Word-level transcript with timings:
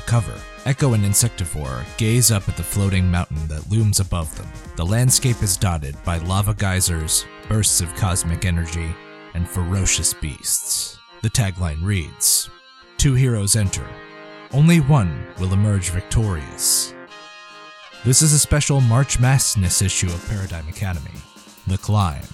The 0.00 0.06
cover, 0.06 0.40
Echo 0.64 0.94
and 0.94 1.04
Insectivore 1.04 1.84
gaze 1.98 2.30
up 2.30 2.48
at 2.48 2.56
the 2.56 2.62
floating 2.62 3.10
mountain 3.10 3.46
that 3.48 3.70
looms 3.70 4.00
above 4.00 4.34
them. 4.34 4.48
The 4.76 4.86
landscape 4.86 5.42
is 5.42 5.58
dotted 5.58 5.94
by 6.04 6.16
lava 6.16 6.54
geysers, 6.54 7.26
bursts 7.50 7.82
of 7.82 7.94
cosmic 7.96 8.46
energy, 8.46 8.94
and 9.34 9.46
ferocious 9.46 10.14
beasts. 10.14 10.98
The 11.20 11.28
tagline 11.28 11.84
reads 11.84 12.48
Two 12.96 13.12
heroes 13.12 13.56
enter. 13.56 13.86
Only 14.52 14.78
one 14.80 15.26
will 15.38 15.52
emerge 15.52 15.90
victorious. 15.90 16.94
This 18.02 18.22
is 18.22 18.32
a 18.32 18.38
special 18.38 18.80
March 18.80 19.20
Madness 19.20 19.82
issue 19.82 20.08
of 20.08 20.26
Paradigm 20.30 20.66
Academy 20.68 21.20
The 21.66 21.76
Climb. 21.76 22.24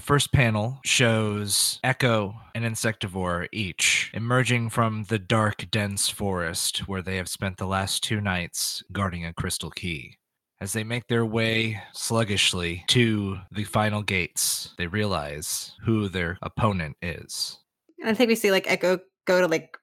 Our 0.00 0.04
first 0.16 0.32
panel 0.32 0.80
shows 0.82 1.78
Echo 1.84 2.34
and 2.54 2.64
Insectivore 2.64 3.48
each 3.52 4.10
emerging 4.14 4.70
from 4.70 5.04
the 5.04 5.18
dark, 5.18 5.70
dense 5.70 6.08
forest 6.08 6.88
where 6.88 7.02
they 7.02 7.16
have 7.16 7.28
spent 7.28 7.58
the 7.58 7.66
last 7.66 8.02
two 8.02 8.18
nights 8.18 8.82
guarding 8.92 9.26
a 9.26 9.34
crystal 9.34 9.68
key. 9.68 10.16
As 10.58 10.72
they 10.72 10.84
make 10.84 11.06
their 11.06 11.26
way 11.26 11.82
sluggishly 11.92 12.82
to 12.88 13.40
the 13.52 13.64
final 13.64 14.02
gates, 14.02 14.72
they 14.78 14.86
realize 14.86 15.72
who 15.84 16.08
their 16.08 16.38
opponent 16.40 16.96
is. 17.02 17.58
I 18.02 18.14
think 18.14 18.28
we 18.28 18.36
see 18.36 18.50
like 18.50 18.70
Echo 18.70 19.00
go 19.26 19.42
to 19.42 19.48
like 19.48 19.76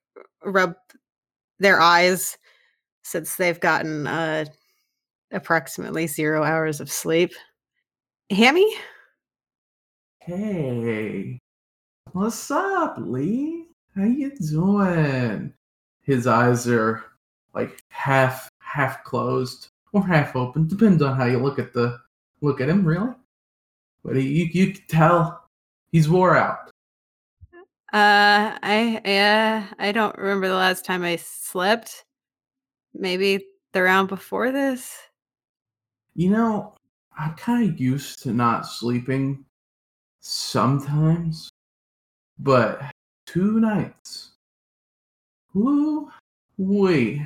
rub 0.43 0.73
their 1.59 1.79
eyes 1.79 2.39
since 3.03 3.35
they've 3.35 3.59
gotten 3.59 4.07
uh 4.07 4.45
approximately 5.31 6.07
zero 6.07 6.43
hours 6.43 6.81
of 6.81 6.91
sleep. 6.91 7.33
Hammy? 8.31 8.67
Hey, 10.27 11.39
what's 12.11 12.51
up, 12.51 12.95
Lee? 12.99 13.67
How 13.95 14.03
you 14.03 14.35
doing? 14.35 15.53
His 16.01 16.27
eyes 16.27 16.67
are 16.67 17.01
like 17.55 17.81
half 17.87 18.49
half 18.59 19.05
closed 19.05 19.69
or 19.93 20.05
half 20.05 20.35
open, 20.35 20.67
depends 20.67 21.01
on 21.01 21.15
how 21.15 21.23
you 21.23 21.37
look 21.37 21.59
at 21.59 21.71
the 21.71 21.97
look 22.41 22.59
at 22.59 22.67
him, 22.67 22.83
really. 22.83 23.13
But 24.03 24.17
he, 24.17 24.23
you 24.23 24.49
you 24.51 24.73
can 24.73 24.83
tell 24.89 25.47
he's 25.93 26.09
wore 26.09 26.35
out. 26.35 26.71
Uh 27.93 28.59
I 28.61 29.01
yeah, 29.05 29.67
I 29.79 29.93
don't 29.93 30.17
remember 30.17 30.49
the 30.49 30.55
last 30.55 30.83
time 30.83 31.05
I 31.05 31.15
slept. 31.15 32.03
Maybe 32.93 33.45
the 33.71 33.81
round 33.81 34.09
before 34.09 34.51
this. 34.51 34.93
You 36.15 36.31
know, 36.31 36.75
I'm 37.17 37.33
kind 37.35 37.71
of 37.71 37.79
used 37.79 38.23
to 38.23 38.33
not 38.33 38.67
sleeping 38.67 39.45
sometimes, 40.27 41.49
but 42.39 42.81
two 43.25 43.59
nights. 43.59 44.31
Woo, 45.53 46.11
wait, 46.57 47.21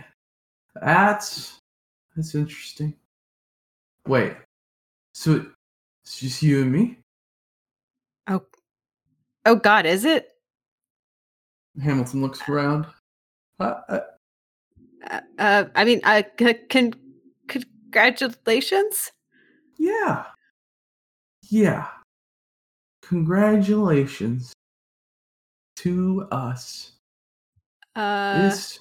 that's 0.75 1.57
that's 2.15 2.35
interesting. 2.35 2.95
Wait, 4.07 4.35
so 5.13 5.45
it's 6.03 6.19
just 6.19 6.43
you 6.43 6.61
and 6.63 6.71
me? 6.71 6.97
Oh 8.27 8.45
Oh 9.45 9.55
god, 9.55 9.85
is 9.85 10.05
it? 10.05 10.29
Hamilton 11.81 12.21
looks 12.21 12.47
around. 12.47 12.85
Uh, 13.59 13.81
uh, 13.89 13.99
Uh, 15.09 15.21
uh 15.39 15.65
I 15.75 15.85
mean, 15.85 16.01
uh 16.03 16.23
c- 16.39 16.53
con- 16.69 16.93
congratulations. 17.47 19.11
yeah, 19.77 20.25
yeah. 21.49 21.87
Congratulations 23.01 24.53
to 25.77 26.27
us. 26.31 26.93
Uh 27.95 28.43
This, 28.43 28.79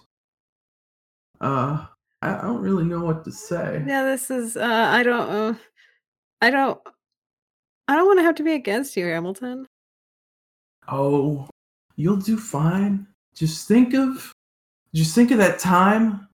uh, 1.41 1.86
I 2.22 2.34
I 2.34 2.42
don't 2.42 2.60
really 2.60 2.84
know 2.84 3.00
what 3.00 3.25
to 3.25 3.32
say. 3.32 3.82
yeah, 3.86 4.04
this 4.04 4.30
is 4.30 4.56
uh 4.56 4.86
I 4.91 5.03
don't 5.03 5.28
uh, 5.30 5.54
I 6.42 6.50
don't 6.50 6.78
I 7.88 7.97
don't 7.97 8.06
want 8.06 8.19
to 8.20 8.22
have 8.25 8.36
to 8.36 8.44
be 8.44 8.53
against 8.53 8.97
you, 8.97 9.06
Hamilton. 9.06 9.66
Oh, 10.88 11.48
you'll 11.97 12.16
do 12.16 12.36
fine. 12.36 13.06
Just 13.34 13.66
think 13.66 13.94
of 13.94 14.32
just 14.94 15.14
think 15.14 15.30
of 15.30 15.38
that 15.38 15.59
time 15.59 16.28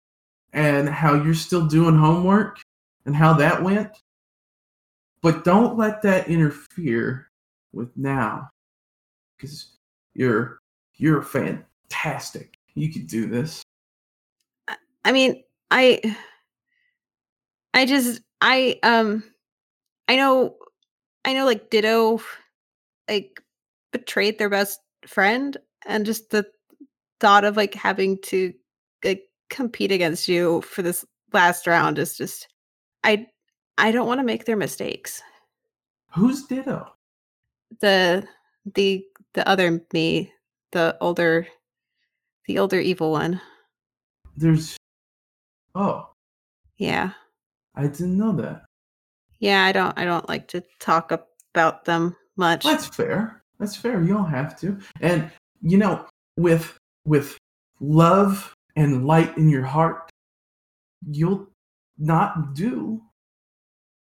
and 0.52 0.88
how 0.88 1.14
you're 1.14 1.34
still 1.34 1.66
doing 1.66 1.96
homework 1.96 2.58
and 3.04 3.14
how 3.14 3.32
that 3.34 3.62
went. 3.62 3.90
But 5.22 5.44
don't 5.44 5.76
let 5.76 6.02
that 6.02 6.28
interfere 6.28 7.28
with 7.76 7.96
now. 7.96 8.50
Cuz 9.38 9.76
you're 10.14 10.58
you're 10.94 11.22
fantastic. 11.22 12.56
You 12.74 12.92
can 12.92 13.06
do 13.06 13.26
this. 13.26 13.62
I 15.04 15.12
mean, 15.12 15.44
I 15.70 16.00
I 17.74 17.86
just 17.86 18.22
I 18.40 18.78
um 18.82 19.22
I 20.08 20.16
know 20.16 20.56
I 21.24 21.34
know 21.34 21.44
like 21.44 21.70
Ditto 21.70 22.20
like 23.08 23.42
betrayed 23.92 24.38
their 24.38 24.48
best 24.48 24.80
friend 25.06 25.56
and 25.86 26.04
just 26.06 26.30
the 26.30 26.46
thought 27.20 27.44
of 27.44 27.56
like 27.56 27.74
having 27.74 28.18
to 28.22 28.52
like 29.04 29.22
compete 29.48 29.92
against 29.92 30.28
you 30.28 30.60
for 30.62 30.82
this 30.82 31.04
last 31.32 31.66
round 31.66 31.98
is 31.98 32.16
just 32.16 32.48
I 33.04 33.26
I 33.78 33.92
don't 33.92 34.06
want 34.06 34.20
to 34.20 34.24
make 34.24 34.44
their 34.44 34.56
mistakes. 34.56 35.22
Who's 36.12 36.44
Ditto? 36.46 36.90
The 37.80 38.26
the 38.74 39.04
the 39.34 39.48
other 39.48 39.82
me, 39.92 40.32
the 40.72 40.96
older 41.00 41.46
the 42.46 42.58
older 42.58 42.80
evil 42.80 43.12
one. 43.12 43.40
There's 44.36 44.76
Oh, 45.74 46.08
Yeah. 46.78 47.12
I 47.74 47.82
didn't 47.82 48.16
know 48.16 48.32
that. 48.36 48.64
Yeah, 49.40 49.64
I 49.64 49.72
don't 49.72 49.96
I 49.98 50.06
don't 50.06 50.28
like 50.28 50.48
to 50.48 50.62
talk 50.80 51.12
about 51.12 51.84
them 51.84 52.16
much. 52.36 52.64
That's 52.64 52.86
fair. 52.86 53.42
That's 53.58 53.76
fair. 53.76 54.02
You 54.02 54.14
don't 54.14 54.30
have 54.30 54.58
to. 54.60 54.78
And 55.00 55.30
you 55.60 55.76
know, 55.76 56.06
with 56.38 56.78
with 57.04 57.36
love 57.80 58.54
and 58.76 59.06
light 59.06 59.36
in 59.36 59.50
your 59.50 59.64
heart, 59.64 60.10
you'll 61.10 61.48
not 61.98 62.54
do 62.54 63.02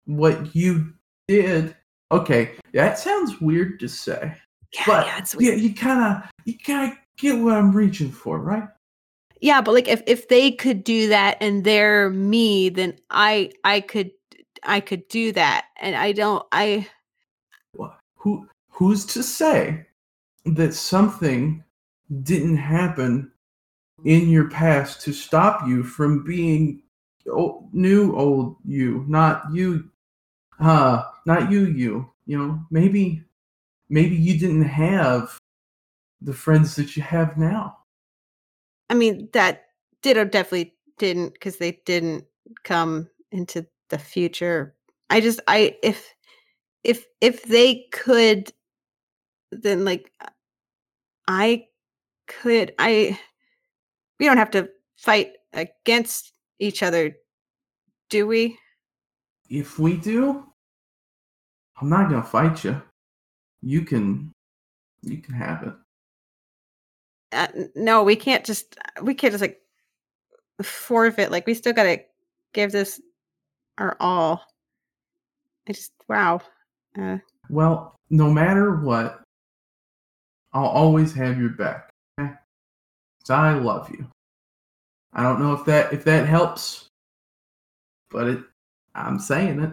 what 0.05 0.55
you 0.55 0.93
did. 1.27 1.75
Okay, 2.12 2.56
that 2.73 2.97
sounds 2.97 3.41
weird 3.41 3.79
to 3.81 3.90
say, 3.90 4.34
yeah, 4.73 4.84
but 4.85 5.06
yeah, 5.06 5.18
it's 5.18 5.35
weird. 5.35 5.59
you 5.59 5.73
kind 5.73 6.23
of 6.23 6.29
you 6.45 6.57
kind 6.57 6.91
of 6.91 6.97
get 7.18 7.38
what 7.38 7.56
I'm 7.56 7.72
reaching 7.72 8.12
for, 8.12 8.40
right? 8.40 8.68
Yeah, 9.41 9.62
but 9.62 9.73
like 9.73 9.88
if 9.88 10.01
if 10.07 10.28
they 10.29 10.51
could 10.51 10.84
do 10.84 11.09
that 11.09 11.38
and 11.41 11.63
they're 11.63 12.09
me, 12.09 12.69
then 12.69 12.97
I 13.09 13.51
I 13.63 13.81
could 13.81 14.12
I 14.63 14.79
could 14.79 15.07
do 15.07 15.31
that. 15.34 15.66
And 15.79 15.95
I 15.95 16.12
don't 16.12 16.45
I 16.51 16.88
Who 18.16 18.47
who's 18.69 19.06
to 19.07 19.24
say 19.24 19.85
that 20.45 20.74
something 20.74 21.63
didn't 22.24 22.57
happen 22.57 23.31
in 24.06 24.30
your 24.30 24.50
past 24.50 25.01
to 25.01 25.13
stop 25.13 25.68
you 25.68 25.83
from 25.83 26.24
being 26.24 26.81
old, 27.31 27.74
new 27.74 28.15
old 28.15 28.56
you, 28.65 29.03
not 29.07 29.44
you, 29.51 29.89
uh, 30.60 31.03
not 31.27 31.51
you, 31.51 31.65
you. 31.65 32.09
You 32.25 32.38
know, 32.38 32.65
maybe 32.71 33.21
maybe 33.89 34.15
you 34.15 34.39
didn't 34.39 34.63
have 34.63 35.38
the 36.21 36.33
friends 36.33 36.75
that 36.77 36.95
you 36.95 37.03
have 37.03 37.38
now. 37.38 37.77
I 38.89 38.95
mean 38.95 39.29
that 39.33 39.65
Ditto 40.01 40.25
definitely 40.25 40.74
didn't 40.97 41.33
because 41.33 41.57
they 41.57 41.79
didn't 41.85 42.25
come 42.63 43.09
into 43.31 43.68
the 43.89 44.00
future. 44.00 44.74
I 45.09 45.21
just 45.21 45.39
I 45.47 45.75
if 45.83 46.15
if 46.83 47.06
if 47.21 47.44
they 47.44 47.85
could 47.91 48.51
then 49.51 49.85
like 49.85 50.12
I 51.27 51.65
could 52.27 52.74
I 52.79 53.19
we 54.19 54.25
don't 54.25 54.38
have 54.38 54.51
to 54.51 54.69
fight 54.95 55.33
against 55.53 56.33
each 56.59 56.83
other, 56.83 57.15
do 58.09 58.27
we? 58.27 58.57
If 59.50 59.79
we 59.79 59.97
do, 59.97 60.45
I'm 61.79 61.89
not 61.89 62.09
gonna 62.09 62.24
fight 62.24 62.63
you. 62.63 62.81
You 63.62 63.81
can, 63.83 64.31
you 65.03 65.18
can 65.18 65.33
have 65.33 65.63
it. 65.63 65.74
uh, 67.33 67.47
no, 67.75 68.03
we 68.03 68.15
can't 68.15 68.45
just 68.45 68.77
we 69.01 69.13
can't 69.13 69.31
just 69.33 69.41
like 69.41 69.62
forfeit. 70.62 71.31
Like 71.31 71.45
we 71.45 71.53
still 71.53 71.74
gotta 71.74 72.01
give 72.53 72.71
this 72.71 73.01
our 73.77 73.95
all. 74.00 74.44
I 75.68 75.74
just 75.74 75.91
wow. 76.07 76.41
Uh, 76.97 77.18
Well, 77.50 77.95
no 78.09 78.31
matter 78.31 78.77
what, 78.77 79.21
I'll 80.53 80.65
always 80.65 81.13
have 81.13 81.38
your 81.39 81.50
back. 81.50 81.89
okay? 82.19 82.33
I 83.29 83.53
love 83.53 83.91
you. 83.91 84.07
I 85.13 85.21
don't 85.24 85.39
know 85.41 85.53
if 85.53 85.65
that 85.65 85.91
if 85.94 86.03
that 86.06 86.27
helps, 86.27 86.88
but 88.09 88.27
it 88.27 88.39
I'm 88.95 89.19
saying 89.19 89.59
it. 89.62 89.71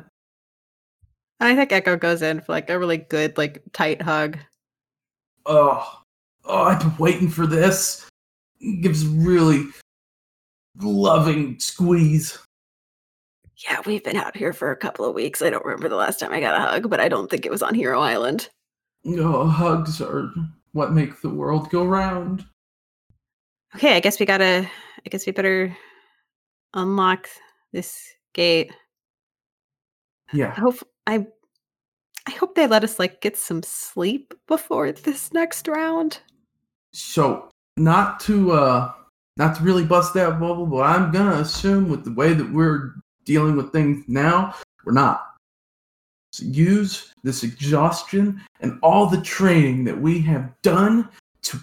I 1.45 1.55
think 1.55 1.73
Echo 1.73 1.97
goes 1.97 2.23
in 2.23 2.41
for 2.41 2.53
like 2.53 2.71
a 2.71 2.79
really 2.79 2.97
good, 2.99 3.37
like 3.37 3.63
tight 3.73 4.01
hug. 4.01 4.39
Oh, 5.47 6.01
oh, 6.45 6.63
I've 6.65 6.81
been 6.81 6.97
waiting 6.99 7.29
for 7.29 7.47
this. 7.47 8.07
Gives 8.81 9.07
really 9.07 9.67
loving 10.81 11.59
squeeze. 11.61 12.39
Yeah, 13.59 13.81
we've 13.87 14.03
been 14.03 14.17
out 14.17 14.37
here 14.37 14.53
for 14.53 14.71
a 14.71 14.77
couple 14.77 15.05
of 15.05 15.15
weeks. 15.15 15.43
I 15.43 15.51
don't 15.51 15.65
remember 15.65 15.89
the 15.89 15.97
last 15.97 16.19
time 16.21 16.33
I 16.33 16.41
got 16.41 16.57
a 16.57 16.61
hug, 16.61 16.91
but 16.91 17.01
I 17.01 17.09
don't 17.09 17.31
think 17.31 17.47
it 17.47 17.53
was 17.53 17.63
on 17.63 17.75
Hero 17.75 18.01
Island. 18.01 18.49
Oh, 19.07 19.47
hugs 19.47 20.01
are 20.01 20.31
what 20.73 20.93
make 20.93 21.21
the 21.21 21.29
world 21.29 21.71
go 21.71 21.85
round. 21.85 22.45
Okay, 23.77 23.97
I 23.97 24.01
guess 24.01 24.19
we 24.19 24.27
gotta. 24.27 24.69
I 25.07 25.09
guess 25.11 25.27
we 25.27 25.33
better 25.33 25.77
unlock 26.73 27.29
this 27.73 28.03
gate. 28.33 28.73
I 30.33 30.37
Yeah. 30.37 30.55
hope 30.55 30.77
I. 31.07 31.27
I 32.27 32.31
hope 32.33 32.55
they 32.55 32.67
let 32.67 32.85
us 32.85 32.99
like 32.99 33.21
get 33.21 33.37
some 33.37 33.63
sleep 33.63 34.35
before 34.47 34.93
this 34.93 35.33
next 35.33 35.69
round. 35.69 36.21
So 36.93 37.49
not 37.77 38.21
to 38.21 38.53
uh 38.53 38.93
not 39.37 39.57
to 39.57 39.63
really 39.63 39.85
bust 39.85 40.15
that 40.15 40.39
bubble, 40.39 40.67
but 40.67 40.83
I'm 40.83 41.11
gonna 41.11 41.41
assume 41.41 41.89
with 41.89 42.05
the 42.05 42.13
way 42.13 42.33
that 42.33 42.53
we're 42.53 42.95
dealing 43.25 43.57
with 43.57 43.73
things 43.73 44.05
now, 44.07 44.55
we're 44.85 44.93
not. 44.93 45.35
So 46.33 46.45
use 46.47 47.13
this 47.23 47.43
exhaustion 47.43 48.41
and 48.61 48.79
all 48.83 49.07
the 49.07 49.21
training 49.21 49.85
that 49.85 50.01
we 50.01 50.21
have 50.23 50.51
done 50.63 51.09
to 51.43 51.61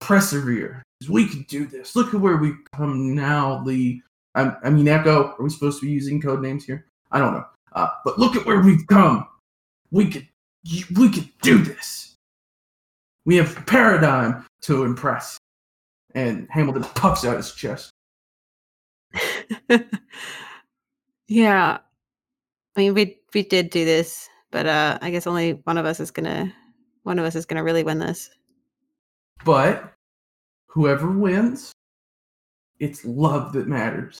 persevere. 0.00 0.82
We 1.08 1.28
can 1.28 1.42
do 1.48 1.66
this. 1.66 1.96
Look 1.96 2.14
at 2.14 2.20
where 2.20 2.36
we've 2.36 2.58
come 2.72 3.14
now, 3.14 3.62
Lee. 3.64 4.02
I, 4.34 4.52
I 4.62 4.70
mean, 4.70 4.88
Echo. 4.88 5.34
Are 5.38 5.42
we 5.42 5.50
supposed 5.50 5.80
to 5.80 5.86
be 5.86 5.92
using 5.92 6.20
code 6.20 6.42
names 6.42 6.64
here? 6.64 6.86
I 7.10 7.18
don't 7.18 7.34
know. 7.34 7.44
Uh, 7.72 7.88
but 8.04 8.18
look 8.18 8.36
at 8.36 8.46
where 8.46 8.60
we've 8.60 8.86
come. 8.86 9.26
We 9.90 10.10
could, 10.10 10.28
we 10.94 11.10
could 11.10 11.28
do 11.42 11.58
this. 11.58 12.14
We 13.24 13.36
have 13.36 13.66
paradigm 13.66 14.46
to 14.62 14.84
impress. 14.84 15.38
And 16.14 16.48
Hamilton 16.50 16.84
puffs 16.94 17.24
out 17.24 17.36
his 17.36 17.52
chest. 17.52 17.90
yeah. 21.28 21.78
I 22.76 22.80
mean, 22.80 22.94
we 22.94 23.18
we 23.34 23.42
did 23.42 23.70
do 23.70 23.84
this, 23.84 24.28
but 24.50 24.66
uh 24.66 24.98
I 25.02 25.10
guess 25.10 25.26
only 25.26 25.52
one 25.64 25.78
of 25.78 25.86
us 25.86 26.00
is 26.00 26.10
gonna 26.10 26.52
one 27.02 27.18
of 27.18 27.24
us 27.24 27.34
is 27.34 27.44
gonna 27.44 27.64
really 27.64 27.84
win 27.84 27.98
this. 27.98 28.30
But 29.44 29.92
whoever 30.68 31.10
wins, 31.10 31.72
it's 32.80 33.04
love 33.04 33.52
that 33.52 33.68
matters. 33.68 34.18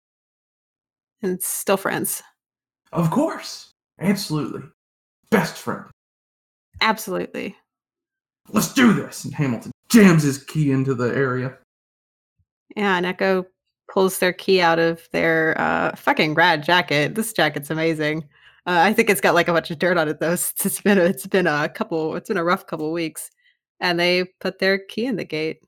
And 1.22 1.32
it's 1.32 1.48
still 1.48 1.76
friends. 1.76 2.22
Of 2.92 3.10
course. 3.10 3.72
Absolutely. 4.00 4.62
Best 5.30 5.56
friend. 5.56 5.84
Absolutely. 6.80 7.56
Let's 8.50 8.72
do 8.72 8.92
this. 8.92 9.24
And 9.24 9.34
Hamilton 9.34 9.72
jams 9.90 10.22
his 10.22 10.42
key 10.42 10.70
into 10.70 10.94
the 10.94 11.14
area. 11.14 11.56
Yeah, 12.76 12.96
and 12.96 13.06
Echo 13.06 13.46
pulls 13.90 14.18
their 14.18 14.32
key 14.32 14.60
out 14.60 14.78
of 14.78 15.08
their 15.12 15.58
uh 15.60 15.94
fucking 15.96 16.34
rad 16.34 16.62
jacket. 16.62 17.14
This 17.14 17.32
jacket's 17.32 17.70
amazing. 17.70 18.24
Uh, 18.66 18.80
I 18.84 18.92
think 18.92 19.08
it's 19.08 19.20
got 19.20 19.34
like 19.34 19.48
a 19.48 19.52
bunch 19.52 19.70
of 19.70 19.78
dirt 19.78 19.96
on 19.96 20.08
it 20.08 20.20
though. 20.20 20.32
It's, 20.32 20.52
it's 20.64 20.80
been 20.80 20.98
a, 20.98 21.04
it's 21.04 21.26
been 21.26 21.46
a 21.46 21.68
couple 21.68 22.14
it's 22.16 22.28
been 22.28 22.36
a 22.36 22.44
rough 22.44 22.66
couple 22.66 22.92
weeks. 22.92 23.30
And 23.80 23.98
they 23.98 24.24
put 24.40 24.58
their 24.58 24.78
key 24.78 25.06
in 25.06 25.16
the 25.16 25.24
gate 25.24 25.60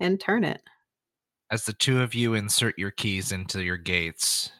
and 0.00 0.18
turn 0.18 0.42
it. 0.44 0.62
As 1.50 1.64
the 1.64 1.72
two 1.72 2.02
of 2.02 2.14
you 2.14 2.34
insert 2.34 2.78
your 2.78 2.90
keys 2.90 3.30
into 3.30 3.62
your 3.62 3.76
gates, 3.76 4.50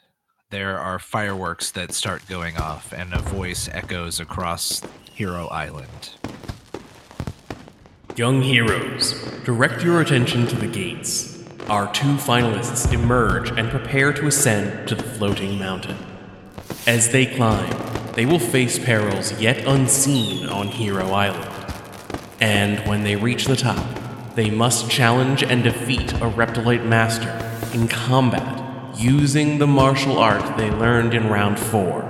there 0.51 0.79
are 0.79 1.01
fireworks 1.01 1.73
that 1.73 1.93
start 1.93 2.23
going 2.29 2.57
off, 2.57 2.93
and 2.93 3.13
a 3.13 3.19
voice 3.19 3.69
echoes 3.73 4.21
across 4.21 4.81
Hero 5.13 5.49
Island. 5.49 6.11
Young 8.15 8.43
heroes, 8.43 9.21
direct 9.45 9.83
your 9.83 10.01
attention 10.01 10.47
to 10.47 10.55
the 10.55 10.69
gates. 10.69 11.43
Our 11.69 11.93
two 11.93 12.15
finalists 12.15 12.93
emerge 12.93 13.51
and 13.51 13.69
prepare 13.71 14.13
to 14.13 14.29
ascend 14.29 14.87
to 14.89 14.95
the 14.95 15.03
floating 15.03 15.59
mountain. 15.59 15.97
As 16.87 17.11
they 17.11 17.27
climb, 17.27 18.13
they 18.13 18.25
will 18.25 18.39
face 18.39 18.79
perils 18.79 19.39
yet 19.41 19.67
unseen 19.67 20.49
on 20.49 20.69
Hero 20.69 21.11
Island. 21.11 21.53
And 22.41 22.87
when 22.89 23.03
they 23.03 23.17
reach 23.17 23.47
the 23.47 23.57
top, 23.57 23.85
they 24.37 24.51
must 24.51 24.89
challenge 24.89 25.43
and 25.43 25.65
defeat 25.65 26.13
a 26.13 26.31
Reptilite 26.31 26.87
master 26.87 27.31
in 27.75 27.89
combat 27.89 28.56
using 28.97 29.59
the 29.59 29.67
martial 29.67 30.19
art 30.19 30.57
they 30.57 30.71
learned 30.71 31.15
in 31.15 31.29
round 31.29 31.59
4. 31.59 32.03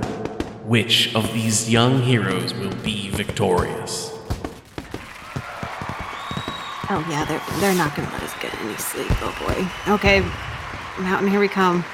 Which 0.65 1.15
of 1.15 1.33
these 1.33 1.71
young 1.71 2.03
heroes 2.03 2.55
will 2.55 2.75
be 2.77 3.11
victorious? 3.11 4.12
Oh 6.88 7.05
yeah, 7.11 7.25
they're 7.25 7.43
they're 7.61 7.75
not 7.75 7.97
gonna 7.97 8.11
let 8.12 8.23
us 8.23 8.33
get 8.41 8.55
any 8.61 8.77
sleep. 8.77 9.11
Oh 9.23 9.35
boy. 9.44 9.93
Okay, 9.94 10.21
mountain, 11.00 11.29
here 11.29 11.41
we 11.41 11.49
come. 11.49 11.85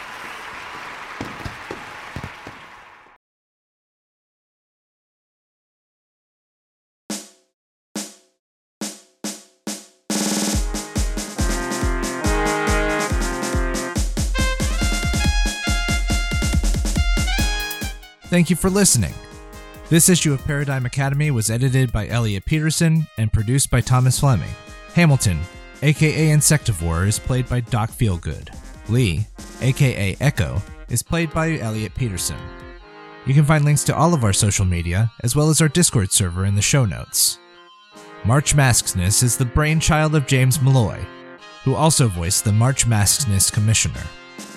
Thank 18.33 18.49
you 18.49 18.57
for 18.57 18.71
listening. 18.71 19.13
This 19.91 20.09
issue 20.09 20.33
of 20.33 20.43
Paradigm 20.47 20.87
Academy 20.87 21.31
was 21.31 21.51
edited 21.51 21.93
by 21.93 22.09
Elliot 22.09 22.47
Peterson 22.47 23.07
and 23.19 23.31
produced 23.31 23.71
by 23.71 23.83
Thomas 23.83 24.21
Fleming. 24.21 24.49
Hamilton, 24.95 25.39
aka 25.83 26.29
Insectivore, 26.29 27.07
is 27.07 27.19
played 27.19 27.47
by 27.47 27.61
Doc 27.61 27.91
Feelgood. 27.91 28.49
Lee, 28.89 29.27
aka 29.61 30.17
Echo, 30.19 30.63
is 30.89 31.03
played 31.03 31.31
by 31.35 31.59
Elliot 31.59 31.95
Peterson. 31.95 32.39
You 33.27 33.35
can 33.35 33.45
find 33.45 33.67
links 33.67 33.85
to 33.85 33.95
all 33.95 34.15
of 34.15 34.25
our 34.25 34.33
social 34.33 34.65
media, 34.65 35.13
as 35.23 35.37
well 35.37 35.51
as 35.51 35.61
our 35.61 35.69
Discord 35.69 36.11
server 36.11 36.47
in 36.47 36.55
the 36.55 36.63
show 36.63 36.87
notes. 36.87 37.39
March 38.25 38.57
Masksness 38.57 39.23
is 39.23 39.37
the 39.37 39.45
brainchild 39.45 40.15
of 40.15 40.27
James 40.27 40.59
Malloy, 40.59 41.05
who 41.65 41.75
also 41.75 42.09
voiced 42.09 42.45
the 42.45 42.53
March 42.53 42.87
Masksness 42.87 43.53
Commissioner. 43.53 44.05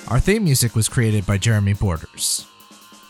Our 0.08 0.22
theme 0.22 0.46
music 0.46 0.75
was 0.77 0.88
created 0.88 1.25
by 1.25 1.38
Jeremy 1.38 1.74
Borders. 1.74 2.46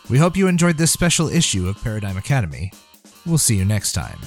We 0.08 0.18
hope 0.18 0.36
you 0.36 0.46
enjoyed 0.46 0.76
this 0.76 0.92
special 0.92 1.28
issue 1.28 1.68
of 1.68 1.82
Paradigm 1.82 2.16
Academy. 2.16 2.72
We'll 3.24 3.38
see 3.38 3.56
you 3.56 3.64
next 3.64 3.92
time. 3.92 4.18